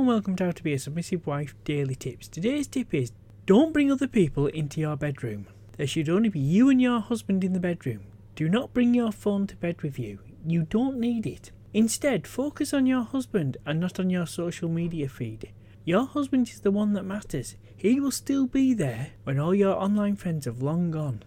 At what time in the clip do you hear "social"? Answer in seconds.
14.24-14.70